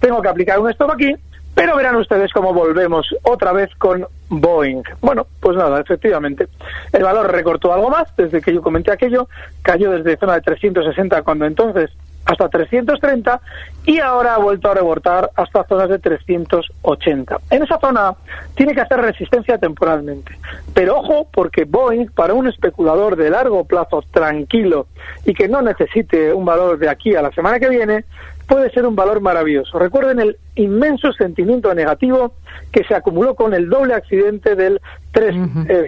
tengo 0.00 0.20
que 0.22 0.28
aplicar 0.28 0.58
un 0.58 0.70
stop 0.70 0.90
aquí, 0.90 1.14
pero 1.54 1.74
verán 1.74 1.96
ustedes 1.96 2.32
cómo 2.32 2.52
volvemos 2.52 3.06
otra 3.22 3.52
vez 3.52 3.70
con 3.76 4.06
Boeing. 4.28 4.82
Bueno, 5.00 5.26
pues 5.40 5.56
nada, 5.56 5.80
efectivamente. 5.80 6.48
El 6.92 7.02
valor 7.02 7.32
recortó 7.32 7.72
algo 7.72 7.88
más 7.88 8.14
desde 8.14 8.42
que 8.42 8.52
yo 8.52 8.60
comenté 8.60 8.92
aquello, 8.92 9.28
cayó 9.62 9.90
desde 9.92 10.18
zona 10.18 10.34
de 10.34 10.42
360 10.42 11.22
cuando 11.22 11.46
entonces 11.46 11.90
hasta 12.26 12.48
330 12.48 13.40
y 13.84 14.00
ahora 14.00 14.34
ha 14.34 14.38
vuelto 14.38 14.70
a 14.70 14.74
rebotar 14.74 15.30
hasta 15.36 15.64
zonas 15.64 15.88
de 15.88 15.98
380. 15.98 17.38
En 17.50 17.62
esa 17.62 17.78
zona 17.78 18.14
tiene 18.54 18.74
que 18.74 18.80
hacer 18.80 19.00
resistencia 19.00 19.58
temporalmente. 19.58 20.36
Pero 20.74 20.98
ojo, 20.98 21.28
porque 21.32 21.64
Boeing, 21.64 22.08
para 22.08 22.34
un 22.34 22.48
especulador 22.48 23.16
de 23.16 23.30
largo 23.30 23.64
plazo 23.64 24.02
tranquilo 24.10 24.88
y 25.24 25.34
que 25.34 25.48
no 25.48 25.62
necesite 25.62 26.32
un 26.32 26.44
valor 26.44 26.78
de 26.78 26.88
aquí 26.88 27.14
a 27.14 27.22
la 27.22 27.30
semana 27.30 27.60
que 27.60 27.68
viene, 27.68 28.04
puede 28.46 28.70
ser 28.70 28.86
un 28.86 28.96
valor 28.96 29.20
maravilloso. 29.20 29.78
Recuerden 29.78 30.20
el 30.20 30.36
inmenso 30.54 31.12
sentimiento 31.12 31.74
negativo 31.74 32.34
que 32.72 32.84
se 32.84 32.94
acumuló 32.94 33.34
con 33.34 33.54
el 33.54 33.68
doble 33.68 33.94
accidente 33.94 34.54
del 34.54 34.80
3, 35.12 35.34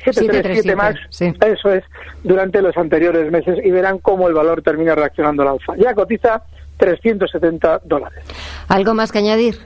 737 0.05 0.77
MAX, 0.77 1.01
eso 1.21 1.73
es, 1.73 1.85
durante 2.25 2.61
los 2.63 2.77
anteriores 2.77 3.31
meses 3.31 3.59
y 3.65 3.71
verán 3.71 3.99
cómo 3.99 4.29
el 4.29 4.35
valor 4.35 4.63
termina 4.63 4.95
reaccionando 4.95 5.43
al 5.43 5.49
alza. 5.49 5.75
Ya 5.77 5.95
cotiza 5.95 6.43
370 6.79 7.83
dólares. 7.85 8.25
¿Algo 8.69 8.95
más 8.95 9.13
que 9.13 9.19
añadir? 9.19 9.57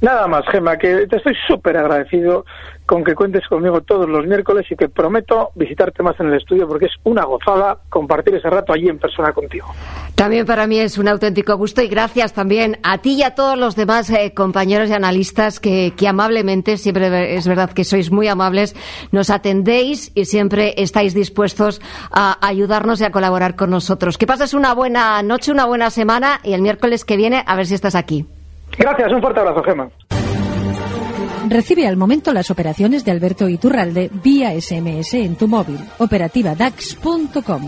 Nada 0.00 0.26
más, 0.26 0.44
Gema, 0.50 0.76
que 0.76 1.06
te 1.06 1.16
estoy 1.16 1.34
súper 1.46 1.76
agradecido 1.76 2.44
con 2.86 3.04
que 3.04 3.14
cuentes 3.14 3.46
conmigo 3.46 3.80
todos 3.80 4.08
los 4.08 4.26
miércoles 4.26 4.66
y 4.70 4.76
que 4.76 4.88
prometo 4.88 5.50
visitarte 5.54 6.02
más 6.02 6.18
en 6.18 6.26
el 6.26 6.34
estudio 6.34 6.66
porque 6.66 6.86
es 6.86 6.92
una 7.04 7.24
gozada 7.24 7.78
compartir 7.88 8.34
ese 8.34 8.50
rato 8.50 8.72
allí 8.72 8.88
en 8.88 8.98
persona 8.98 9.32
contigo. 9.32 9.72
También 10.16 10.44
para 10.44 10.66
mí 10.66 10.78
es 10.78 10.98
un 10.98 11.08
auténtico 11.08 11.56
gusto 11.56 11.80
y 11.80 11.88
gracias 11.88 12.32
también 12.32 12.78
a 12.82 12.98
ti 12.98 13.14
y 13.14 13.22
a 13.22 13.34
todos 13.34 13.56
los 13.56 13.76
demás 13.76 14.10
eh, 14.10 14.34
compañeros 14.34 14.90
y 14.90 14.92
analistas 14.92 15.60
que, 15.60 15.94
que 15.96 16.08
amablemente, 16.08 16.76
siempre 16.76 17.36
es 17.36 17.46
verdad 17.46 17.70
que 17.70 17.84
sois 17.84 18.10
muy 18.10 18.26
amables, 18.26 18.74
nos 19.12 19.30
atendéis 19.30 20.10
y 20.14 20.24
siempre 20.24 20.74
estáis 20.76 21.14
dispuestos 21.14 21.80
a 22.10 22.44
ayudarnos 22.46 23.00
y 23.00 23.04
a 23.04 23.12
colaborar 23.12 23.54
con 23.54 23.70
nosotros. 23.70 24.18
Que 24.18 24.26
pases 24.26 24.54
una 24.54 24.74
buena 24.74 25.22
noche, 25.22 25.52
una 25.52 25.66
buena 25.66 25.90
semana 25.90 26.40
y 26.42 26.52
el 26.52 26.62
miércoles 26.62 27.04
que 27.04 27.16
viene 27.16 27.44
a 27.46 27.56
ver 27.56 27.66
si 27.66 27.74
estás 27.74 27.94
aquí. 27.94 28.26
Gracias, 28.78 29.12
un 29.12 29.20
fuerte 29.20 29.40
abrazo, 29.40 29.62
Gema. 29.62 29.88
Recibe 31.48 31.86
al 31.86 31.96
momento 31.96 32.32
las 32.32 32.50
operaciones 32.50 33.04
de 33.04 33.10
Alberto 33.10 33.48
Iturralde 33.48 34.10
vía 34.22 34.58
SMS 34.58 35.14
en 35.14 35.36
tu 35.36 35.48
móvil. 35.48 35.78
Operativa 35.98 36.54
DAX.com. 36.54 37.66